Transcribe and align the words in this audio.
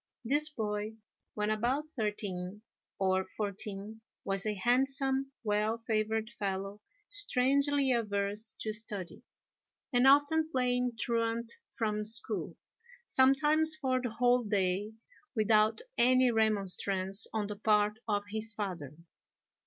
This 0.25 0.49
boy, 0.49 0.95
when 1.35 1.51
about 1.51 1.87
thirteen 1.95 2.63
or 2.97 3.23
fourteen, 3.23 4.01
was 4.25 4.47
a 4.47 4.55
handsome, 4.55 5.31
well 5.43 5.77
favoured 5.85 6.31
fellow, 6.39 6.81
strangely 7.07 7.91
averse 7.91 8.55
to 8.61 8.71
study, 8.73 9.21
and 9.93 10.07
often 10.07 10.49
playing 10.51 10.93
truant 10.97 11.53
from 11.77 12.07
school, 12.07 12.55
sometimes 13.05 13.75
for 13.75 14.01
the 14.01 14.09
whole 14.09 14.41
day, 14.41 14.93
without 15.35 15.81
any 15.99 16.31
remonstrance 16.31 17.27
on 17.31 17.45
the 17.45 17.55
part 17.57 17.99
of 18.07 18.23
his 18.31 18.55
father. 18.55 18.97